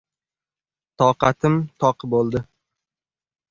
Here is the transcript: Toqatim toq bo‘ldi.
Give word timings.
Toqatim 1.01 1.55
toq 1.85 1.99
bo‘ldi. 2.17 2.43